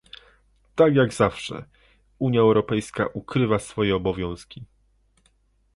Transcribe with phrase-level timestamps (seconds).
[0.75, 1.63] Tak jak zawsze,
[2.19, 4.65] Unia Europejska ukrywa swoje obowiązki